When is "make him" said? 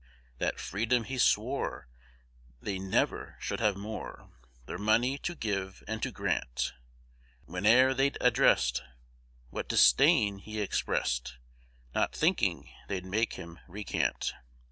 13.05-13.59